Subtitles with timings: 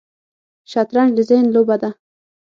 [0.71, 1.89] شطرنج د ذهن لوبه ده